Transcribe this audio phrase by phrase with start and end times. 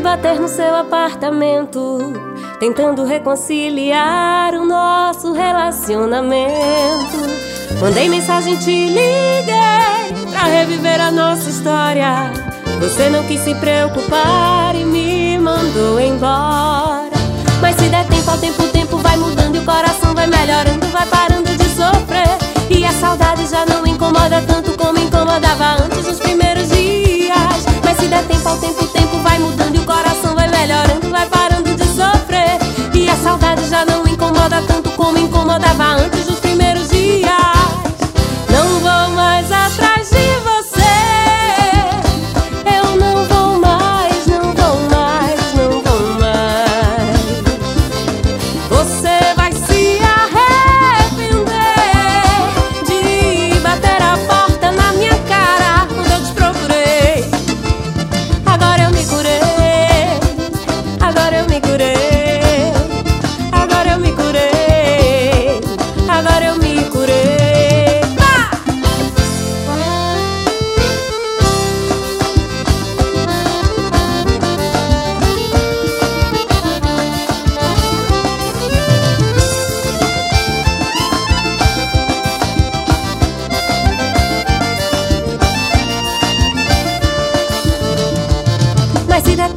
[0.00, 2.12] bater no seu apartamento,
[2.58, 7.16] tentando reconciliar o nosso relacionamento.
[7.80, 12.32] Mandei mensagem, te liguei pra reviver a nossa história.
[12.80, 17.10] Você não quis se preocupar e me mandou embora.
[17.60, 20.86] Mas se der tempo ao tempo, o tempo vai mudando e o coração vai melhorando,
[20.88, 22.36] vai parando de sofrer.
[22.68, 26.39] E a saudade já não incomoda tanto como incomodava antes nos primeiros
[28.50, 31.84] tempo ao tempo, o tempo vai mudando e o coração vai melhorando, vai parando de
[31.84, 32.58] sofrer.
[32.94, 36.26] E a saudade já não incomoda tanto como incomodava antes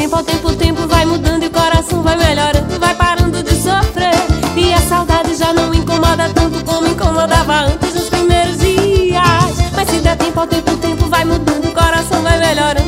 [0.00, 3.54] Tempo ao tempo, o tempo vai mudando e o coração vai melhorando, vai parando de
[3.54, 4.14] sofrer.
[4.56, 9.58] E a saudade já não incomoda tanto como incomodava antes nos primeiros dias.
[9.76, 12.79] Mas se der tempo ao tempo, o tempo vai mudando, o coração vai melhorando.